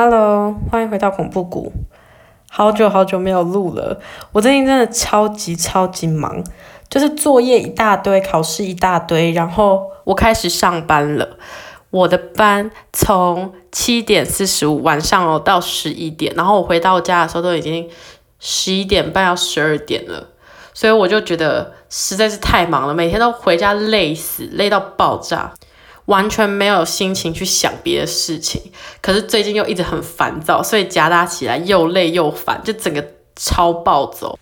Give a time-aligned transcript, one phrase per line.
[0.00, 1.72] Hello，欢迎回到恐怖谷。
[2.48, 6.44] 好久好久没有录了，我最近真的超级超级忙，
[6.88, 11.36] 就是作业一大堆，考试一大堆，然后我开始上班了。
[11.90, 17.90] 我的班从七点四十五晚上哦到十一点，然后我回到家的时候都已经
[18.38, 20.28] 十一点半要十二点了，
[20.72, 25.54] 所以我就觉得实在是太忙了，每天都回家累死，累到爆炸。
[26.08, 28.60] 完全没有心情去想别的事情，
[29.00, 33.04] 可是最近又一直很烦躁，所以夹杂起来又累又烦，就整个
[33.36, 34.38] 超暴走。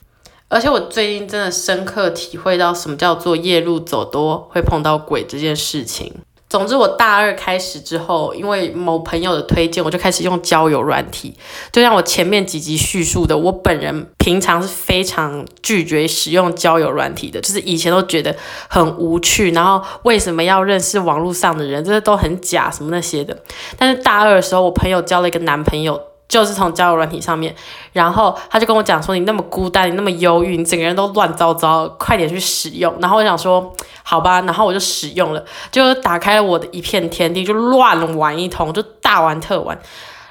[0.48, 6.14] 而且我最近真的深刻体会到什么叫做夜路走多会碰到鬼这件事情。
[6.56, 11.34] 总之，我大二开始之后，因为某朋友的推荐，我就开始用交友软体。
[11.70, 18.34] 就像我前面几集叙述的，我本人平常是非常拒绝使用交友软体的，就是以前都觉得
[18.68, 23.36] 很无趣，然后为什么要认识网络上的人，这些都很假什么那些的。
[23.76, 26.00] 但是大二的时候，我朋友交了一个男朋友。
[26.28, 27.54] 就是从交友软体上面，
[27.92, 39.78] 然后他就跟我讲说：“你那么孤单，你那么忧郁，你整个人都乱糟糟，快点去使用。”然后我想说：“好吧。”然后我就使用了，就打开了我的一片天地，就乱玩一通，就大玩特玩。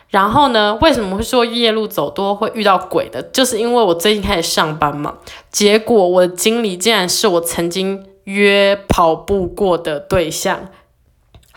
[0.10, 3.22] 然后呢，为什么会说夜路走多会遇到鬼的？
[3.24, 5.14] 就是因为我最近开始上班嘛，
[5.50, 10.60] 结果我的经理竟然是我曾经约跑步过的对象。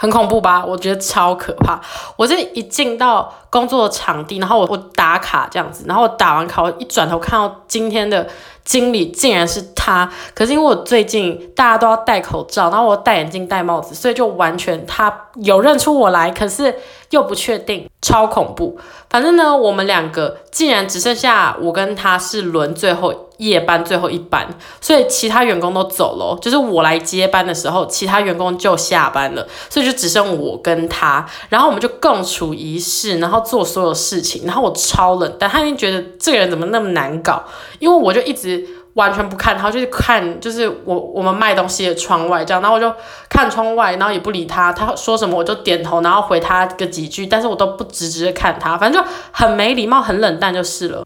[0.01, 0.65] 很恐怖吧？
[0.65, 1.81] 我觉得超可怕。
[2.17, 8.27] 我这一进到工作场地，然后我我打卡这样子，然后我打完卡，我一转头看到今天的
[8.65, 10.11] 经理竟然是他。
[10.35, 16.75] 可是因为我最近大家都要戴口罩，然后我戴眼镜戴帽子，所以就完全他有认出我来，可是
[17.11, 18.79] 又不确定，超恐怖。
[19.09, 23.27] 反正呢，我们两个竟然只剩下我跟他是轮最后。
[23.39, 24.49] 夜班最后一班，
[24.81, 37.45] 所以其他员工都走了，就是我来接班的时候，其他员工就下班了，所以就只剩我跟他，然后我们就共处一室，然后做所有事情，然后我超冷，但他已经觉得这个人怎么那么难搞，
[37.79, 42.93] 因为我就一直完全不看他，就是看就是我我们卖东西的窗外这样，然后我就
[43.29, 51.05] 看窗外，然后也不理他，他说什么我就点头，然后回他个几句，但是我都不直直的看他，反正就很没礼貌，很冷淡就是了。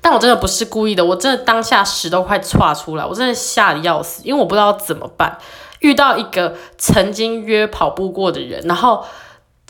[0.00, 5.38] 但我真的不是故意的，我真的当下屎都快剉出来，我真的吓得要死，因为我不知道怎么办。
[5.80, 9.04] 遇到一个曾经约跑步过的人，然后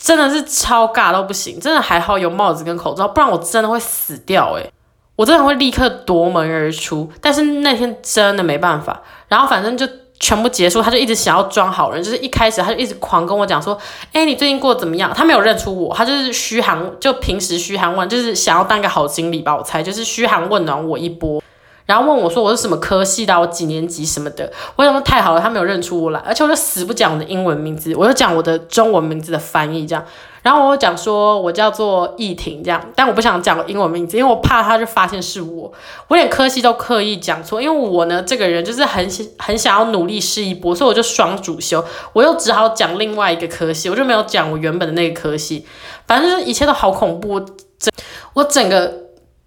[0.04, 4.70] 真的是超尬到不行，真的还好有帽子跟口罩，不然我真的会死掉诶，
[5.16, 7.10] 我真的会立刻夺门而出。
[7.22, 9.88] 但是那天真的没办法，然后反正就。
[10.20, 13.76] 全部结束，他就一直想要装好人，就是一开始他就一直狂跟我讲说，
[14.12, 15.12] 哎，你最近过得怎么样？
[15.12, 21.42] 他没有认出我，他就是嘘寒，就平时嘘寒问，就是想要当个好经理吧，我猜就是嘘寒问暖我一波，
[21.86, 24.50] 然后问我说我是什么科系的，我几年级什么的。
[24.76, 30.04] 我想说太好了，他没有认出我来，而且我就死不讲我的英文名字，我就讲我的中文名字的翻译这样。
[30.42, 35.72] 然后我讲说，我叫做易婷，这样，但我不想讲英文名字，因为我怕他就发现是我，
[36.08, 39.08] 我连科系都刻意讲错，因为我呢这个人就是很
[39.38, 45.66] 很想要努力试一波，所以我就双主修，我又只好讲另外一个科系，我就没有讲我原本的那个科系，
[46.06, 47.90] 反正就是一切都好恐怖，整
[48.34, 48.92] 我整个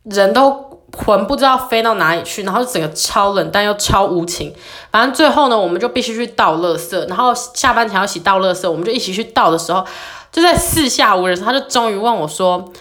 [0.06, 4.54] 人都魂不知道飞到哪里去，然后整个超冷淡又超无情，
[4.92, 9.86] 反正最后呢，我们就必须去倒垃圾，然后下班前要一起倒垃圾，我们就一起去倒的时候。
[10.32, 12.72] 就在四下无人时，他就终于问我说：“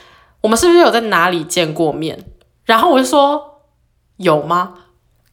[0.42, 2.24] 我们是不是有在哪里见过面？”
[2.66, 3.60] 然后我就说
[4.18, 4.74] ：“有吗？”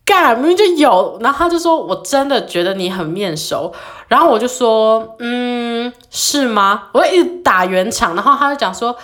[0.06, 1.18] 干，明明就有。
[1.22, 3.74] 然后他就说：“我真的觉得你很面熟。”
[4.08, 8.14] 然后我就说：“嗯，是吗？”我一直打圆场。
[8.16, 8.96] 然后他就讲说。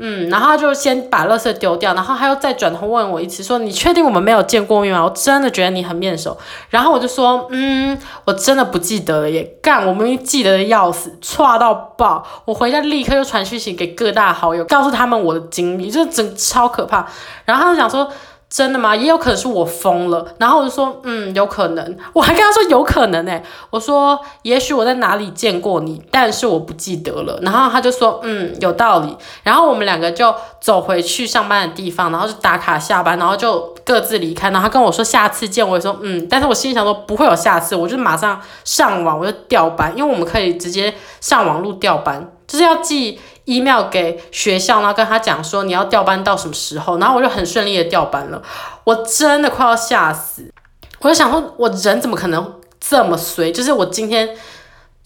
[0.00, 6.36] 嗯，然后他就先把垃圾丢掉，然后他又再转头问我一次，说：“你确定我们没有见过面吗？”我真的觉得你很面熟，
[6.70, 12.26] 然后我就说：“嗯，我真的不记得了耶，干，我明明记得的要死，差到爆！
[12.46, 17.06] 我回家立刻就传讯息给各大好友，告诉他们我的经历，就真超可怕。”
[17.44, 18.10] 然后他就想说。
[18.50, 18.96] 真的吗？
[18.96, 20.26] 也有可能是我疯了。
[20.38, 21.96] 然后我就说，嗯，有可能。
[22.12, 23.40] 我还跟他说有可能诶。
[23.70, 27.38] 我说，也许我在哪里见过你，但是我不记得了。
[27.42, 29.16] 然后他就说，嗯，有道理。
[29.44, 34.50] 然后我们两个就走回去上班的地方，然后就打卡下班，然后就各自离开。
[34.50, 36.26] 然后他跟我说下次见，我也说嗯。
[36.28, 43.20] 但是我心里想说不会有下次，我就马上上网，我就调班，因为我们可以直接上网路调班，就是要记。
[43.50, 48.40] Email 给学校，然后跟他讲说你要调班到什么时候，然后我就很顺利的调班了。
[48.84, 50.52] 我真的快要吓死，
[51.00, 53.50] 我就想说，我人怎么可能这么衰？
[53.50, 54.28] 就是我今天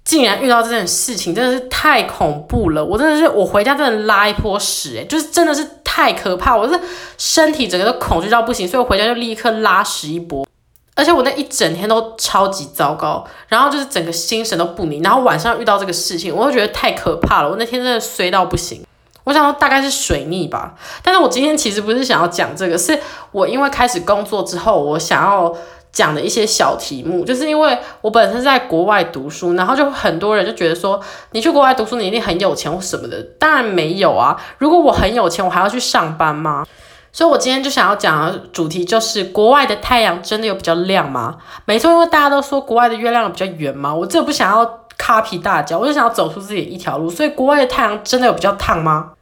[0.04, 2.84] 竟然遇到这件事情，真的是太恐怖了。
[2.84, 6.78] 我真的是，我回家真的拉一坨屎，诶，就是真的是太可怕，我是
[7.16, 10.46] 身体整个都恐惧到不行，所以我回家就立刻拉屎一波。
[10.96, 17.50] 而且我那一整天都超级糟糕，然后就是整个心神都不宁，然后晚上遇到这个事情，我就觉得太可怕了。
[17.50, 18.84] 我那天真的衰到不行，
[19.24, 20.74] 我想说大概是水逆吧。
[21.02, 22.96] 但是我今天其实不是想要讲这个，是
[23.32, 25.52] 我因为开始工作之后，我想要
[25.90, 31.00] 讲的一些小题目，就是因为我本身在国外读书，然后就很多人就觉得说，
[31.32, 33.20] 你去国外读书，你一定很有钱或什么的。
[33.38, 36.64] 当然没有啊，如果我很有钱，我还要去上班吗？
[37.14, 41.36] 所以我今天就想要讲的主题就是，国外的太阳真的有比较亮吗？
[41.64, 47.08] 没错，因为大家都说国外的月亮比较圆嘛，我这不想要 copy 大家，我就想要走出自己一条路。
[47.08, 49.12] 所以国外的太阳真的有比较烫吗？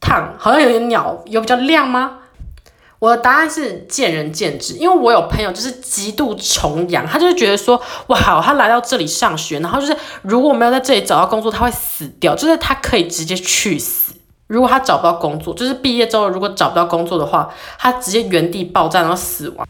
[0.00, 2.18] 烫，好像有点鸟，有比较亮吗？
[3.00, 14.13] 我的答案是见仁见智，因为我有朋友就是极度崇洋，他就是觉得说，哇，他来到这里上学，然后就是如果没有在这里找到工作，他会死掉，就是他可以直接去死。
[14.46, 17.48] 如果他找不到工作，就是毕业之后如果找不到工作的话，
[17.78, 19.66] 他直接原地爆炸然后死亡。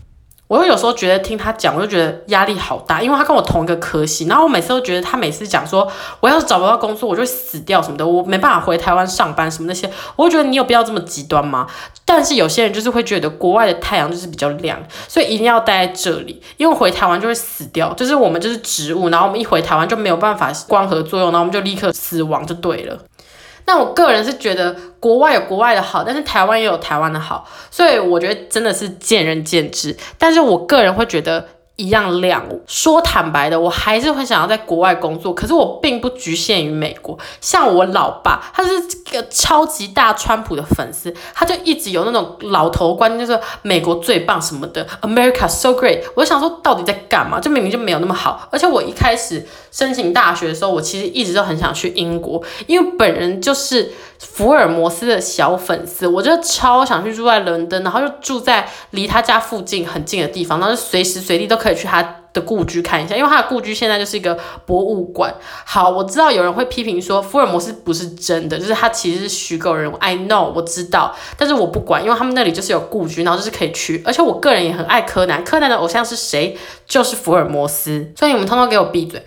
[0.47, 5.91] 我有时候觉得听他讲，我就觉得压力好大，因为他跟我同一个科系，然后我每次都觉得他每次讲说
[6.21, 11.67] 我要是找不到工作，我就死掉什么的，我没办法回台湾上班什么那些，我会觉得你有必要这么极端吗？
[12.05, 14.79] 但是有些人就是会觉得国外的太阳就是比较亮，
[15.09, 22.99] 所以一定要待在这里，因为回台湾就会死掉，就是我们就是植物，然后我们一回台湾就没有办法光合作用，然后我们就立刻死亡就对了。
[23.67, 29.97] 那我个人是觉得国外有国外的好，但是台湾也有台湾的好，所以我觉得真的是见仁见智。
[30.19, 31.49] 但是我个人会觉得。
[31.77, 32.45] 一样亮。
[32.67, 37.19] 说坦白的，我还是会想要在国外工作，可是我并不局限于美国。
[37.41, 38.71] 像我老爸，他是
[39.11, 46.03] 个超级大川普的粉丝，他就一直有那种老头观念，就是美国最棒什么的，America so great。
[46.15, 47.41] 我想说，到底在干嘛？
[47.41, 48.49] 就明明就没有那么好。
[48.51, 53.93] 而且我一开始申请大学的时候，我其实一直都很想去英国，因为本人就是。
[54.25, 64.37] 福尔摩斯的小粉丝，我就超想去住在伦敦，然后就住在离他家附近很近的地方，然后就随时随地都可以去他的故居看一下，因为他的故居现在就是一个
[64.67, 65.33] 博物馆。
[65.65, 69.95] 好，我知道有人会批评说福尔摩斯不是真的，就是他其实是虚构人物。
[69.97, 74.03] I know，我知道，但是我不管，因为他们那里就是有故居，然后就是可以去。
[74.05, 76.59] 而且我个人也很爱柯南，柯南的偶像是谁？
[76.87, 78.13] 就是福尔摩斯。
[78.19, 79.25] 所以你们通通给我闭嘴。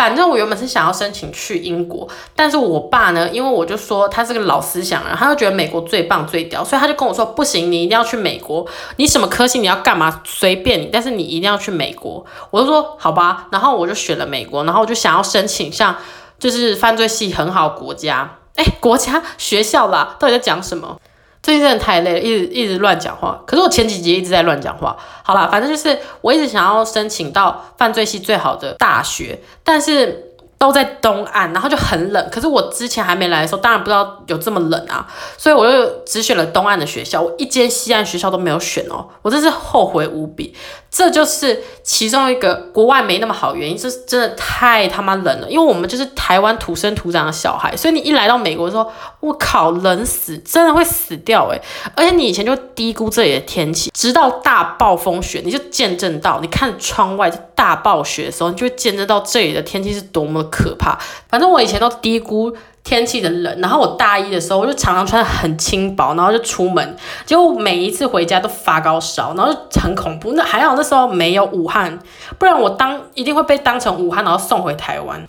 [0.00, 8.66] 反正我原本是想要申请去英国，但是我爸呢，因为我就说他是个老思想人，他就觉得美国最棒最屌，所以他就跟我说不行，你一定要去美国，
[8.96, 12.24] 你什么科系你要干嘛随便你，但是你一定要去美国。
[12.50, 15.94] 我就说好吧，然后我就选了美国，然后我就想要申请像
[16.38, 20.98] 就是犯罪系很好国家，哎，国家学校啦，到底在讲什么？
[21.42, 23.40] 最近真的太累了，一直一直乱讲话。
[23.46, 24.96] 可是我前几集一直在乱讲话。
[25.22, 30.26] 好啦，反正就是我一直想要申请到犯罪系最好的大学，但是。
[30.60, 32.28] 都在东岸，然后就很冷。
[32.30, 35.08] 可是我之前还没来的时候，当然不知道有这么冷啊，
[35.38, 40.54] 所以我就只选了东岸的学校，我一间西岸学校都没有选哦，我真是后悔无比。
[40.90, 45.48] 这就是其中一个国外没那么好原因，这是真的太他妈冷了。
[45.48, 48.90] 因为我们就是台湾土生土长的小孩，所以你一来到美国的时候，
[49.20, 51.62] 我靠，冷死，真的会死掉诶。
[51.94, 60.98] 而且你以前就低估这里的天气，直到大暴风雪，你就见证到，你看窗外大暴雪的时候，你就会见证到这里的天气是多么可怕。
[61.28, 70.32] 反正我以前都低估天气的冷，然后我大一的时候，我就常常穿的很轻薄，然后就出门，结果每一次回家都发高烧，然后就很恐怖。
[70.32, 71.98] 那还好那时候没有武汉，
[72.38, 75.28] 不然我当一定会被当成武汉，然后送回台湾。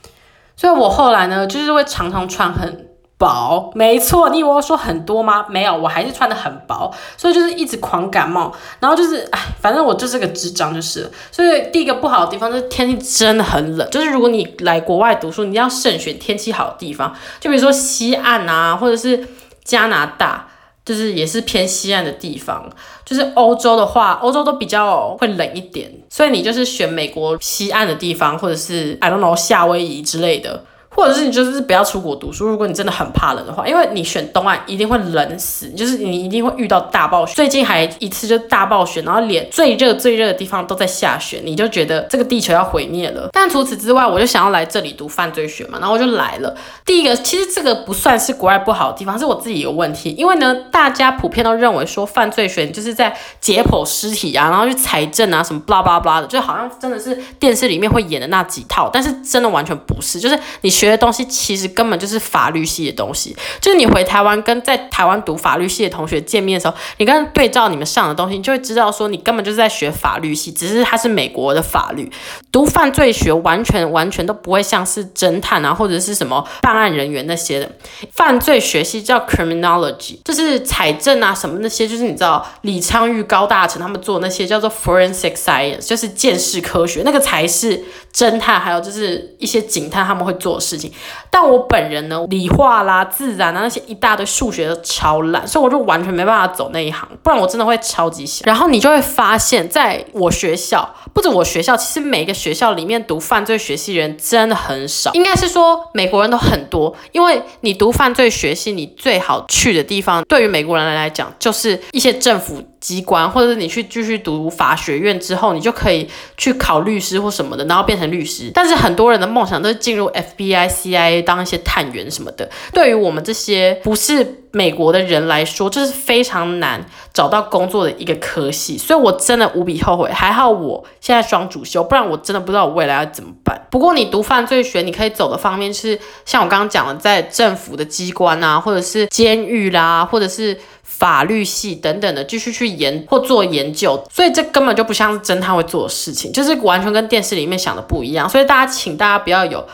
[0.56, 2.88] 所以我后来呢，就是会常常穿很。
[3.22, 5.46] 薄，没错，你以为我说很多吗？
[5.48, 11.12] 没有，我还是穿的很薄，所以就是一直狂感冒，然后就是，哎，反正我就是个智障就是了。
[11.32, 19.28] 所以第一个不好的地方就是天气真的很冷，就是如果你来国外读书，你要慎选天气好的地方，就比如说西岸啊，或者是
[19.64, 20.48] 加拿大，
[20.84, 22.68] 就是也是偏西岸的地方。
[23.06, 30.64] 就是欧洲的话，欧洲都比较会冷一点，所以你就是选美国西岸的地方，或者是 I don't know 夏威夷之类的。
[30.94, 37.34] 或者是你就是不要出国读书，如果你真的很怕冷的话，因为你选东岸一定会冷死，就是你一定会遇到大暴雪。
[37.34, 43.30] 最近还一次就大暴雪，然后连最热最热的地方都在下雪，你就觉得这个地球要毁灭了。
[43.32, 46.54] 但除此之外，我就想要来这里读犯罪学嘛，然后我就来了。
[46.86, 50.12] 第一个，其实这个不算是国外不好的地方，是我自己有问题。
[50.18, 60.81] 因为呢，大家普遍都认为说犯罪学就是在解剖尸体啊，然后去财政啊什么 blah blah blah 的，就好像真的是电视里面会演的那几套，但是真的完全不是，就是你。
[60.82, 72.12] 学的东西其实根本就是法律系的东西，就是你回台湾跟在台湾读法律系的同学见面的时候，你跟对照你们上的东西，你就会知道说你根本就是在学法律系，只是它是美国的法律。
[72.52, 77.72] 读犯罪学完全完全都不会像是侦探啊或者是什么办案人员那些的，
[78.12, 87.80] 犯罪学系叫 criminology，就是财政啊什么那些，就是你知道李昌钰高大成他们做那些叫做 forensic science，就是鉴识科学，那个才是
[88.12, 90.71] 侦探还有就是一些警探他们会做事。
[90.72, 90.92] 事情。
[91.30, 98.46] 但我本人呢，理化啦、自然啊那些一大堆数学都超烂，所以我就完全没办法走那一行，不然我真的会超级想。
[98.46, 112.64] 然后你就会发现，在我学校，不止我学校，其实每个学校里面读犯罪学系人真的很少，应该是说美国人都很多，因为你读犯罪学系，你最好去的地方，对于美国人来讲，就是一些政府。
[112.82, 118.50] 机关，或者是你去继续读法学院之后，你就可以去考律师或什么的，然后变成律师。
[118.56, 122.50] 但是很多人的梦想都是进入 FBI、CIA 当一些探员什么的。
[122.74, 128.78] 对于我们这些不是美国的人来说，这是非常难找到工作的一个科系。
[128.78, 133.60] 所以我真的无比后悔，还好我现在双主修，不然我真的不知道我未来要怎么办。
[133.70, 140.60] 不过你读犯罪学，你可以走的方面是像我刚刚讲的，在政府的机关啊，或者是监狱啦，或者是。
[140.84, 148.30] 法律系等等的，继续去研或做研究，所以这根本就不像是侦探会做的事情，就是完全跟电视里面想的不一样。
[148.30, 149.66] 所以大家，请大家不要有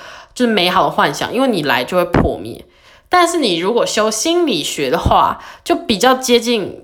[0.46, 2.66] 是美好的幻想，因为你来就会破灭。
[3.10, 6.84] 但是你如果修心理学的话，就比较接近。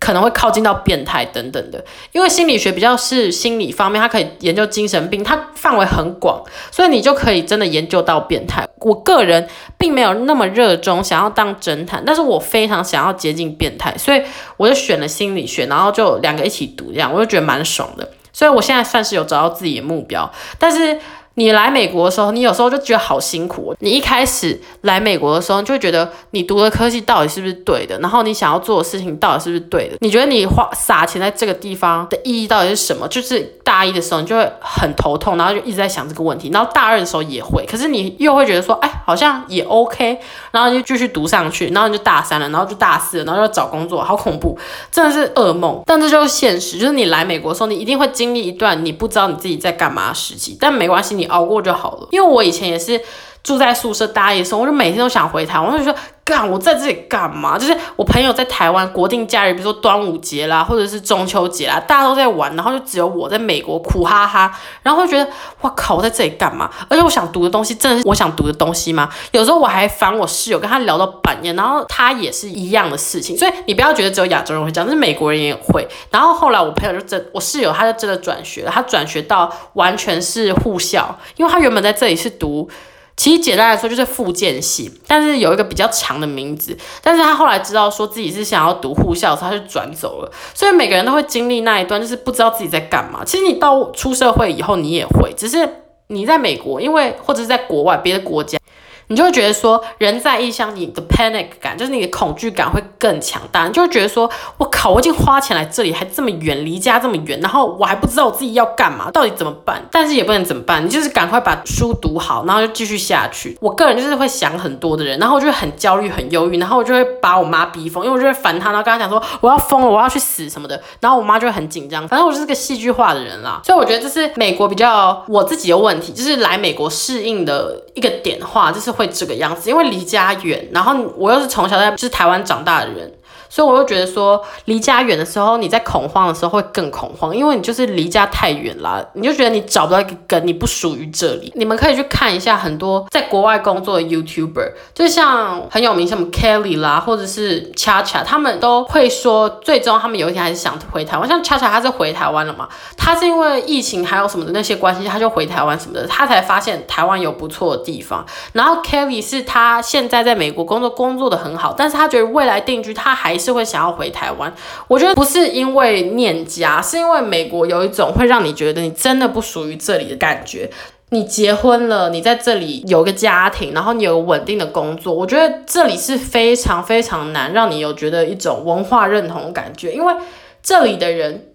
[0.00, 1.82] 可能会靠近到变态等等的，
[2.12, 8.68] 因为心理学比较是心理方面，它可以研究精神病，它范围很广，所以你就可以真的研究到变态。
[8.80, 14.20] 我个人并没有那么热衷想要当侦探，但是我非常想要接近变态，所以
[14.58, 18.06] 我就选了心理学，然后就两个一起读，这样我就觉得蛮爽的。
[18.30, 21.00] 所以我现在算是有找到自己的目标，但是。
[21.36, 23.74] 你来美国的时候，你有时候就觉得好辛苦。
[23.80, 29.96] 你一开始来美国的时候，就会觉得你读的科技到底是不是对的，然后你想要做的事情到底是不是对的？
[30.00, 33.08] 你觉得你花撒钱在这个地方的意义到底是什么？
[33.08, 36.50] 就是大一的时候，你就会很头痛，然后就一直在想这个问题。
[36.52, 40.16] 然后大二的时候也会，可是你又会觉得说，哎，好像也 OK，
[40.52, 44.56] 然后就继续读上去，然后你就大三了，然后就大四了，然后就找工作，好恐怖，
[44.92, 45.82] 真的是噩梦。
[45.84, 51.23] 但这就是现实，就是你来美国的时候，你一定会经历一段你不知道你自己在干嘛的时期，但没关系，你。
[51.24, 53.00] 你熬过就好了，因为我以前也是
[53.42, 57.58] 住在宿舍大一的时候，我就每天都想回台，我就说干，我在这里干嘛？
[57.58, 64.50] 就是我朋友在台湾国定假日，比如说端午节啦，或者是中秋节啦，大家都在玩，然后就只有我在美国苦哈哈，
[64.82, 66.70] 然后就觉得哇靠，我在这里干嘛？
[66.88, 69.10] 而且我想读的东西真的是我想读的东西吗？
[69.32, 75.86] 有时候我还烦我室友，跟他聊到半夜，然后他也是一样的事情，所以你不要觉得只有亚洲人会这样，但是美国人也会。
[76.10, 82.70] 然后后来我朋友就真，我室友他就真的转学了，他转学到完全是护校，因为他原本在这里是读。
[83.16, 86.76] 其实简单来说就是复建系，但是有一个比较强的名字。
[87.00, 90.32] 但是他后来知道说自己是想要读护校，他就转走了。
[90.52, 93.24] 所以每个人都会经历那一段，就是不知道自己在干嘛。
[93.24, 95.68] 其实你到出社会以后，你也会，只是
[96.08, 98.58] 你在美国，因为或者是在国外别的国家。
[99.08, 103.66] 你就会觉得说，人在异乡，你的 panic 感就是你的恐惧感会更强大。
[103.66, 109.82] 你就会觉得说，我靠，我已经花钱来这里，还这么远，离家这么远，然后我还不知道我自己要干嘛，到底怎么办？
[109.90, 113.56] 但是也不能怎么办，你就是赶快把书读好，然后就继续下去。
[113.60, 120.80] 我个人就是会想很多的人，然后我就会很焦虑、很忧郁，然后我就会把我妈逼疯，因为我就会烦她，然后跟她讲说我要疯了，我要去死什么的。
[121.00, 122.06] 然后我妈就会很紧张。
[122.08, 129.70] 反正我就是个戏剧化的人啦，所以我觉得这是美国比较我自己的问题，就是来美国适应的一个点的话，就是会这个样子。
[129.70, 133.12] 因为离家远，然后我又是从小在就是台湾长大的人。
[133.54, 141.52] 所以我就觉得说，离家远的时候，你在恐慌的时候会更恐慌，因为你就是离家太远了，你就觉得你找不到一个根，你不属于这里。
[141.54, 151.28] 你们可以去看一下很多在国外工作的 YouTuber，就像很有名，什么 Kelly 啦，或者是 Chacha，他们都会说，最终他们有一天还是想回台湾。
[151.28, 152.68] 像 Chacha，他是回台湾了嘛？
[152.96, 158.26] 他是因为疫情还有什么的那些关系，他就回台湾什么的，他才发现台湾有不错的地方。
[158.52, 163.54] 然后 Kelly 是他现在在美国工作，工作的很好，但是他觉得未来定居，他还是。
[163.54, 164.52] 会想要回台湾，
[164.88, 170.68] 我觉得不是因为念家，是因为美国有一种会让你觉得你真的不属于这里的感觉。
[171.10, 180.12] 你结婚了，你在这里有个家庭，然后你有稳定的工作，我觉得这里是非常非常难让你有觉得一种文化认同感觉，因为
[180.60, 181.46] 这里的人。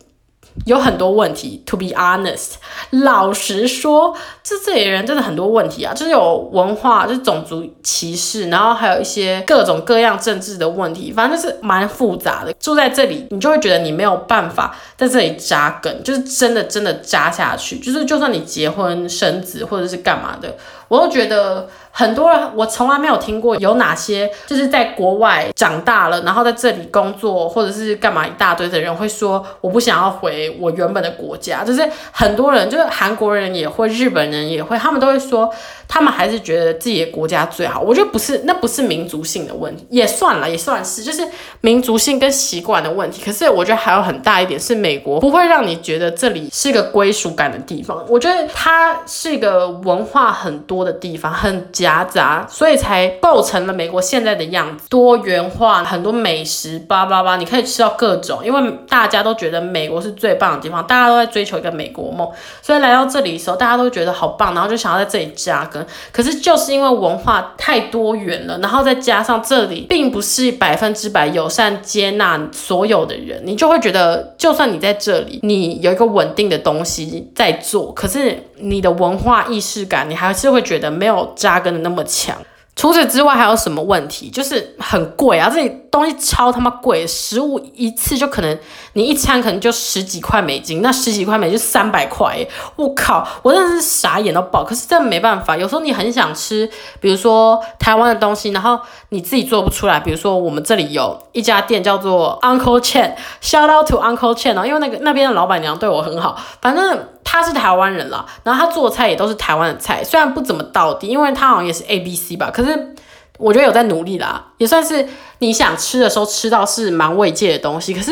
[0.65, 2.53] 有很多问题，to be honest，
[2.91, 12.53] 老实说，这这里人真的很多问题啊，就是有文化，就是种族歧视，然后还有一些各种各样政治的问题，反正就是蛮复杂的。
[12.53, 20.55] 住在这里，你就会觉得你没有办法在这里扎根，就是真的真的扎下去，就是就算你结婚生子或者是干嘛的，
[20.87, 21.67] 我都觉得。
[21.99, 31.61] 很多人，我从来没有听过有哪些就是在国外长大了，然后在这里工作或者是干嘛一大堆的人会说我不想要回我原本的国家。
[31.61, 35.53] 就是很多人，就是韩国人也会，日本人也会，他们都会说
[35.89, 37.81] 他们还是觉得自己的国家最好。
[37.81, 41.27] 我觉得不是，那不是民族性的问题，也算了，也算是，就是
[41.59, 43.21] 民族性跟习惯的问题。
[43.25, 48.05] 可是我觉得还有很大一点是美国不会让你觉得这里是个归属感的地方。
[48.07, 51.67] 我觉得它是一个文化很多的地方，很。
[51.89, 62.29] 夹杂，所以才构成了美国现在的样子，多元化，很多美食，叭叭叭，你可以吃到各种，因为大家都觉得美国是最棒的地方，大家都在追求一个美国梦，
[62.61, 65.83] 所以来到这里的时候，大家都觉得好棒，然后就想要在这里扎根。
[66.11, 82.35] 可是就是因为文化太多元了，然后再加上这里并不是百分之百友善接纳所有的人，你就会觉得，就算你在这里，你有一个稳定的东西在做，可是你的文化意识感，你还是会觉得没有扎根的那么强。
[82.75, 84.29] 除此之外还有什么问题？
[84.29, 88.57] 就是很贵啊，这里东西超他妈贵，食物一次就可能
[88.93, 92.37] 你一餐可能就十几块美金，那十几块美金三百块，
[92.77, 94.63] 我靠，我真的是傻眼到爆。
[94.63, 96.69] 可是真的没办法，有时候你很想吃，
[97.01, 99.99] 比如说台湾的东西，然后你自己做不出来。
[99.99, 107.09] 比如说我们这里有一家店叫做 Uncle Chen，Shout out to Uncle Chen 哦，因为那个那边的老板娘对我很好，反正。
[107.31, 112.95] 他是台湾人啦，然后他做菜也都是台湾的菜，虽然不怎么到底，因为他好像也是 A B C 吧，可是
[113.37, 115.07] 我觉得有在努力啦，也算是
[115.37, 117.93] 你想吃的时候吃到是蛮慰藉的东西。
[117.93, 118.11] 可是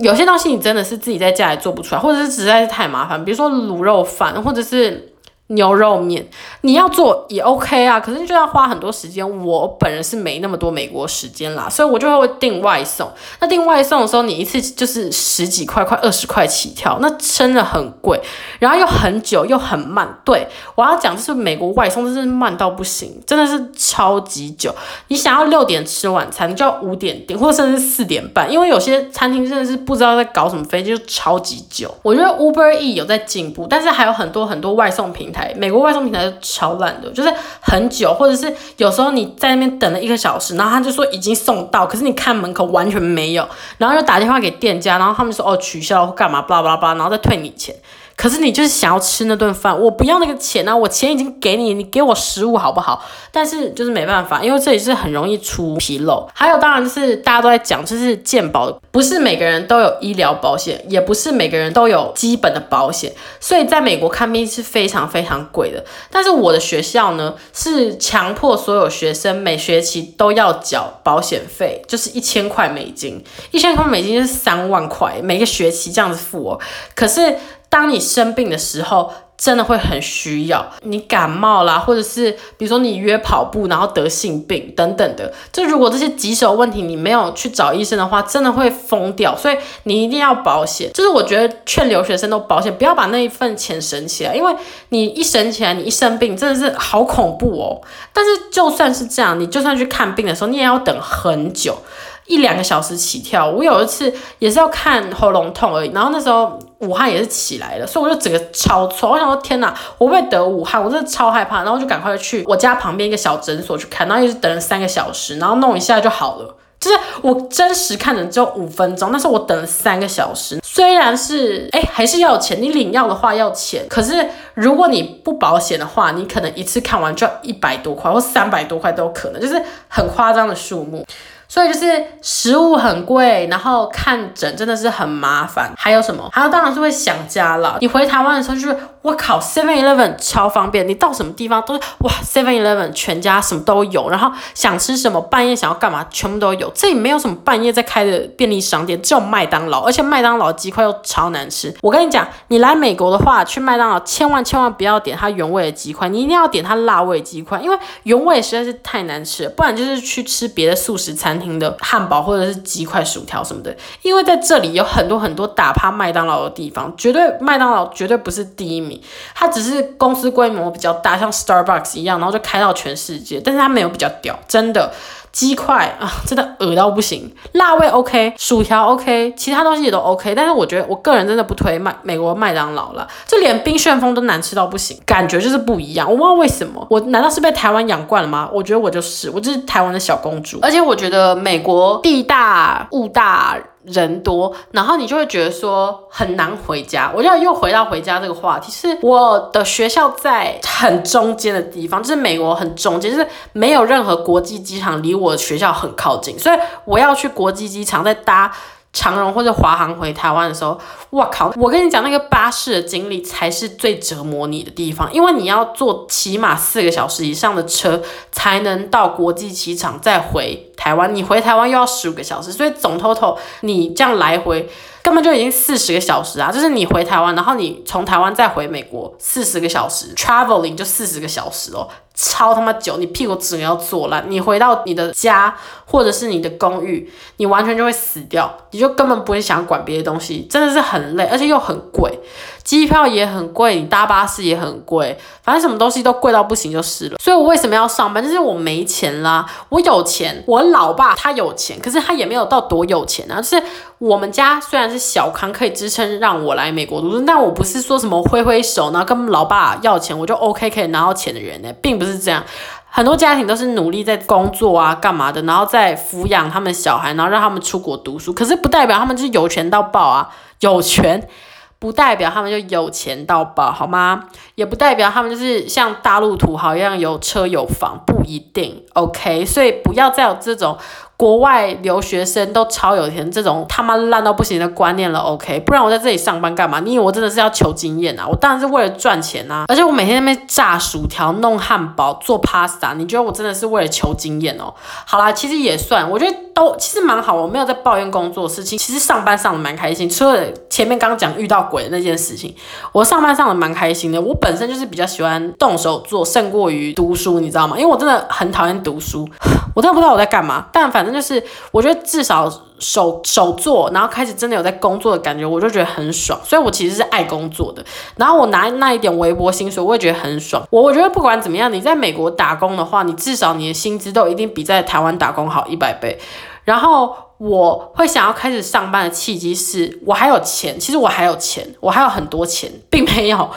[0.00, 5.12] 有些东西你真的是自己在家里做不出来，或者是实在是太麻烦，比如说卤肉饭，或者是。
[5.48, 6.26] 牛肉面，
[6.62, 9.24] 你要做也 OK 啊，可是就要花很多时间。
[9.44, 13.08] 我本人是没那么多美国时间啦，所以我就会订外送。
[13.38, 18.20] 那订外送的时候，你一次就是十几块，快二十块起跳，那真的很贵，
[18.58, 20.18] 然后又很久又很慢。
[20.24, 24.74] 对，我要讲就是美国外送真是慢到不行，真的是超级久。
[25.06, 31.94] 你想要六点吃晚餐，你就要五点订，或者甚至四点半，因为有些餐厅真的是不知道在搞什么飞机，就超级久。
[32.02, 35.35] 我觉得 Uber E 有在进步，但是还有很多很多外送平台。
[35.56, 47.74] 美国外送平台是超烂的，就是很久，或者是有时候你在那边等了一个小时，然后他就说已经送到，可是你看门口完全没有，然后就打电话给店家，然后他们说哦取消或干嘛，巴拉巴拉巴拉，然后再退你钱。
[48.16, 50.74] 可是你就是想要吃那顿饭，我不要那个钱啊！
[50.74, 53.04] 我钱已经给你，你给我食物好不好？
[53.30, 56.26] 但是就是没办法，因为这里是很容易出纰漏。
[56.32, 65.84] 还有当然就是大家都在讲，就是健保，不是每个人都有医疗保险，也不是每个人都有基本的保险，所以在美国看病是非常非常贵的。
[66.10, 76.58] 但是我的学校呢，是强迫所有学生每学期都要缴保险费，就是一千块美金，一千块美金是三万块，每个学期这样子付哦。
[76.94, 77.36] 可是
[77.76, 80.66] 当你生病的时候，真的会很需要。
[80.84, 85.30] 你感冒啦，或者是比如说你约跑步，然后得性病等等的。
[85.52, 89.36] 就如果这些棘手问题你没有去找医生的话，真的会疯掉。
[89.36, 90.90] 所以你一定要保险。
[90.94, 94.56] 就是我觉得劝留学生都保险，不要把那一份钱省起来，因为
[94.88, 97.82] 你一省起来，你一生病真的是好恐怖哦。
[98.14, 101.76] 但是就算是这样，你就算去看病的时候，你也要等很久。
[102.24, 131.06] 一两个小时起跳，我有一次也是要看喉咙痛而已，然后那时候武汉也是起来了，所以我就整个超错，我想说天哪，我会得武汉，我真的超害怕，然后就赶快去我家旁边一个小诊所去看，然后一直等了三个小时，然后弄一下就好了，就是我真实看的只有五分钟，但是我等了三个小时，虽然是哎还是要有钱，你领药的话要钱，可是如果你不保险的话，你可能一次看完就要一百多块或三百多块都有可能，就是很夸张的数目。
[131.48, 135.72] 所以就是食物很贵，然后看诊真的是很麻烦。
[135.76, 136.28] 还有什么？
[136.32, 137.78] 还有当然是会想家了。
[137.80, 138.76] 你回台湾的时候就是，
[139.06, 144.08] 我靠，Seven Eleven 超方便，你到什么地方都是哇，Seven Eleven 全家什么都有。
[144.10, 146.68] 然后想吃什么，半夜想要干嘛，全部都有。
[146.74, 151.72] 这里没有什么半夜在开的便利商店，只有麦当劳，而且麦当劳鸡块又超难吃。
[151.82, 159.50] 我跟你讲，你来美国的话，去麦当劳千万千万不要点它原味的鸡块，你一定要点它辣味鸡块，因为原味实在是太难吃了。
[159.50, 161.36] 不然就是去吃别的素食餐。
[161.36, 168.95] 厅的汉堡或者是鸡块、薯条什么的，因为在这里有很多很多打趴麦当劳的地方，绝对麦当劳绝对不是第一名，
[169.34, 174.92] 它只是公司规模比较大，像 Starbucks 一样，然后就开到全世界，但是它没有比较屌，真的。
[175.32, 177.30] 鸡块啊，真的恶到不行。
[177.52, 180.34] 辣味 OK，薯条 OK，其他东西也都 OK。
[180.34, 186.10] 但是我觉得我个人真的不推麦美国麦当劳了，就连冰旋风都难吃到不行，感觉就是不一样。
[186.10, 188.48] 我不知道为什么，我难道是被台湾养惯了吗？
[188.50, 190.58] 我觉得我就是，我就是台湾的小公主。
[190.62, 193.58] 而且我觉得美国地大物大。
[193.86, 197.12] 人多，然后你就会觉得说很难回家。
[197.14, 208.52] 我就又回到回家这个话题，是我的学校在很中间的地方，就是美国很中间，就是没有任何国际机场离我的学校很靠近，所以我要去国际机场再搭
[208.96, 210.80] 长荣或者华航回台湾的时候，
[211.10, 211.52] 哇靠！
[211.56, 218.00] 我跟你讲，那个巴士的经历才是最折磨你的地方，因为你要坐起码四个小时以上的车
[218.32, 220.72] 才能到国际机场再回。
[220.78, 224.66] 台湾，你回台湾又要十五个小时，所以总 total 你这样来回。
[225.06, 226.50] 根本就已经四十个小时啊！
[226.50, 232.96] 就是你回台湾，然后你从台湾再回美国，四十个小时，traveling 就四十个小时哦，超他妈久！
[232.96, 234.24] 你屁股只能要坐烂。
[234.28, 242.18] 你回到你的家或者是你的公寓，你完全就会死掉，你就根本不会想管别的东西，真的是很累，而且又很贵。
[242.66, 247.16] 机票也很贵，你搭巴士也很贵，反正什么东西都贵到不行就是了。
[247.22, 248.20] 所以我为什么要上班？
[248.20, 249.46] 就是我没钱啦。
[249.68, 253.36] 我有钱，我老爸他有钱，可是他也没有到多有钱啊。
[253.36, 253.62] 就是
[253.98, 262.42] 我们家虽然是小康，可以支撑让我来美国读书，但我不是说什么挥挥手，然后跟老爸要钱，我就 OK 可以拿到钱的人呢，并不是这样。
[262.90, 268.32] 很多家庭都是努力在工作啊，干嘛的，然后再抚养他们小孩，然后让他们出国读书。
[268.32, 271.28] 可是不代表他们就是有钱到爆啊，有权。
[271.78, 274.24] 不代表他们就有钱到爆，好吗？
[274.54, 278.84] 也不代表他们就是像大陆土豪一样有车有房，不一定。
[278.94, 280.78] OK，所以不要再有这种。
[281.16, 285.60] 国外留学生都超有钱，这种他妈烂到不行的观念了，OK？
[285.60, 286.78] 不然我在这里上班干嘛？
[286.80, 288.26] 你以为我真的是要求经验啊？
[288.28, 289.64] 我当然是为了赚钱啊！
[289.68, 294.74] 而且我每天在那边炸薯条、弄汉堡、做 pasta，你觉得我真的是为了求经验哦？
[295.06, 300.10] 好啦，其实也算，我觉得都其实蛮好，我没有在抱怨工作的事情，其实上班上的蛮开心。
[300.10, 302.54] 除了前面刚讲遇到鬼的那件事情，
[302.92, 304.20] 我上班上的蛮开心的。
[304.20, 307.78] 我本身就是比较喜欢动手做，胜过于读书，你知道吗？
[307.78, 309.26] 因为我真的很讨厌读书，
[309.74, 311.05] 我真的不知道我在干嘛，但反。
[311.06, 311.40] 反正就是，
[311.70, 316.36] 我觉得至少手手做，然后开始真的有在工作的感觉，我就觉得很爽。
[316.42, 317.84] 所以我其实是爱工作的。
[318.16, 320.66] 然后我拿那一点微薄薪水，我也觉得很爽。
[320.68, 326.18] 我我觉得不管怎么样，你在美国打工的话，你至少你的薪资都一定比在台湾打工好一百倍。
[326.64, 330.80] 然后我会想要开始上班的契机是，我还有钱。
[330.80, 333.48] 其实我还有钱，我还有很多钱，并没有，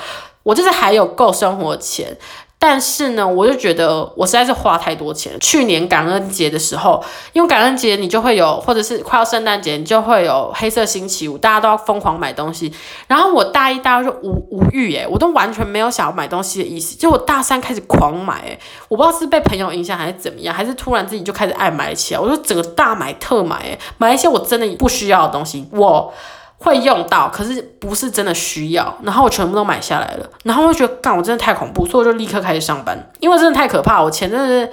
[0.44, 2.16] 我就是还有够生活钱。
[2.62, 5.32] 但是呢，我就觉得我实在是花太多钱。
[5.40, 12.70] 去年感恩节的时候，因为感恩节你就会有，或者是快要圣诞节，你就会有黑色星期五，大家都要疯狂买东西。
[13.08, 16.98] 然后我大一、大二就无无欲诶，我都完全没有想要买东西的意思。
[16.98, 22.20] 就我大三开始狂买诶，我不知道是被朋友影响还是怎么样，还是突然自己就开始爱买起来。
[22.20, 25.66] 我就整个大买特买诶，买一些我真的不需要的东西。
[25.72, 26.14] 我。
[26.60, 34.72] 会用到，可是不是真的需要，然后我全部都买下来了，然后我就觉得，干，我真的太恐怖，所以我就立刻开始上班，因为真的太可怕，我钱真的是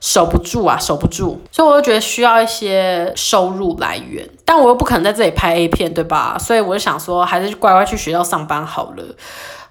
[0.00, 6.36] 守不住啊，守不住，所以我就觉得需要一些收入来源，但我又不可能在这里拍 A 片，对吧？
[6.38, 9.04] 所以我就想说，还是乖乖去学校上班好了，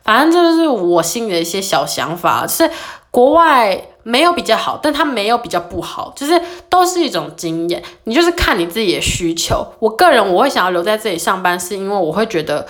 [0.03, 2.71] 反正这就是我心里的一些小想法，就是
[3.17, 3.81] 国外。
[4.07, 7.83] 没有比较好，但它没有比较不好，就是都是一种经验。
[8.05, 9.67] 你就是看你自己的需求。
[9.79, 12.65] 我个人我会想要留在这里上班，是因为我会觉得，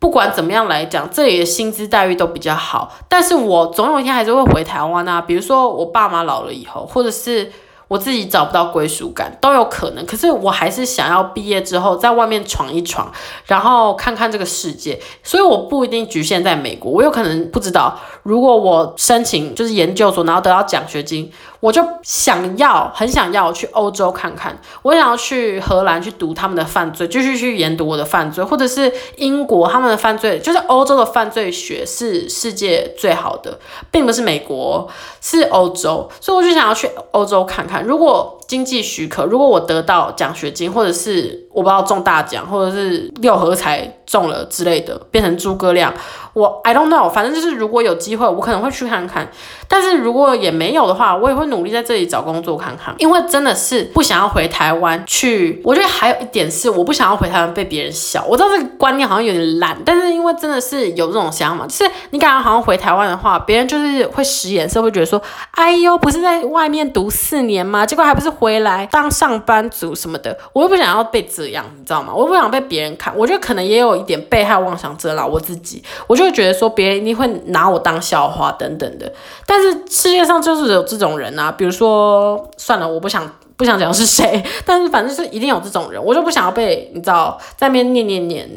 [0.00, 2.92] 不管怎么样来讲，这里的薪资待遇都比较好。
[3.08, 7.52] 但是我总有一天还是会回台湾啊，比如说我爸妈老了以后，或者是。
[7.92, 13.12] 我自己找不到归属感都有可能，可是我还是想要毕业之后在外面闯一闯，
[13.44, 14.98] 然后看看这个世界。
[15.22, 21.30] 所以我不一定局限在美国，我有可能不知道，如果我申请就是研究所，然后得到奖学金。
[21.60, 24.58] 我就想要，很想要去欧洲看看。
[24.82, 33.60] 我想要去荷兰去读他们的犯罪，继续去研读我的犯罪，或者是英国他们的犯罪，就是欧洲的犯罪学是世界最好的，
[33.92, 34.88] 并不是美国，
[35.20, 36.10] 是欧洲。
[36.20, 37.81] 所以我就想要去欧洲看看。
[37.82, 45.90] 如果经济许可，如果我得到奖学金，或者是我不知道中大奖，或者是六合彩中了之类的，变成诸葛亮。
[46.34, 49.26] 我 I don't know，反正就是如果有机会，我可能会去看看。
[49.66, 52.94] 但是如果也没有的话，我也会努力在这里找工作看看。
[52.98, 55.62] 因为真的是不想要回台湾去。
[55.64, 58.22] 我觉得还有一点是，我不想要回台湾被别人笑。
[58.28, 65.20] 我知道这个观念好像有点烂，但是因为真的是有这种想法，就是你感觉好像回台湾的话，别人就是会使眼色，会觉得说，
[65.52, 67.86] 哎呦，不是在外面读四年吗？
[67.86, 70.36] 结果还不是回来当上班族什么的。
[70.52, 72.12] 我又不想要被这样，你知道吗？
[72.12, 73.16] 我又不想被别人看。
[73.16, 76.32] 我觉得可能也有一点被害妄想症啦，我自己，我就。
[76.32, 79.12] 觉得说别人一定会拿我当笑话等等的，
[79.44, 88.48] 但是世界上就是有这种人啊，比如说算了，我不想不想讲是谁， 但是反正是一定有这种人，我就不想要被你知道在那边念念念，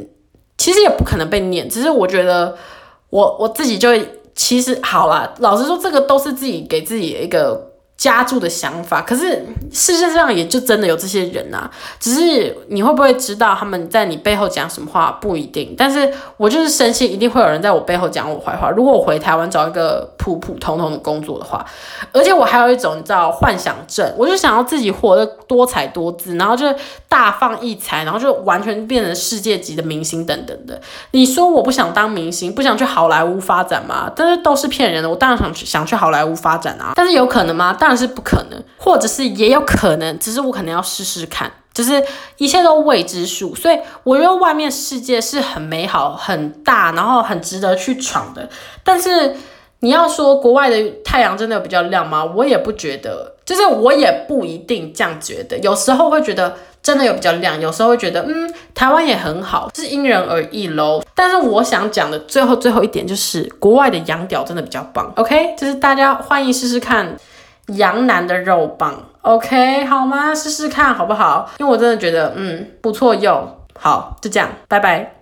[0.57, 2.55] 其实也不可能被念，只是我觉得
[3.09, 3.89] 我我自己就
[4.33, 7.74] 其实好啦，老实说这个都是自己给自己一个。
[7.97, 18.69] 加注的想法，可是世界上也就真的有这些人啊，只是你会不会知道他们在你背后讲什么话不一定，但是我就是深信一定会有人在我背后讲我坏话。
[18.69, 21.65] 如果我回台湾找一个普普通通的工作的话，
[22.11, 26.65] 而且我还有一种你知道幻想症，我就想要自己活得多彩多姿，然后就
[27.07, 30.79] 大放异彩，然后就完全变成世界级的明星等等的。
[31.11, 34.11] 你说我不想当明星，不想去好莱坞发展吗？
[34.13, 37.73] 但是都是骗人的，我当然想去想去好莱坞发展啊，但是有可能吗？
[37.85, 42.03] 当然是不可能，或者是也有可能，只是我可能要试试看，就是
[42.37, 43.53] 一切都未知数。
[43.53, 48.49] 所以我觉得外面世界是很美好、很大，然后很值得去闯的。
[48.83, 49.35] 但是
[49.81, 52.25] 你要说国外的太阳真的有比较亮吗？
[52.25, 55.55] 我也不觉得，就是我也不一定这样觉得。
[55.59, 56.55] 有时候会觉得。
[56.85, 61.01] 真的有比较亮，有时候会觉得，嗯，台湾也很好，是因人而异喽。
[61.15, 65.55] 但是我想讲的最后最后一点就是，国外的羊屌真的比较棒，OK？
[65.57, 67.17] 就是大家欢迎试试看
[67.67, 69.85] 杨楠的肉棒，OK？
[69.85, 70.33] 好吗？
[70.35, 71.49] 试试看好不好？
[71.59, 73.47] 因为我真的觉得，嗯，不错用。
[73.77, 75.13] 好，就这样，拜拜。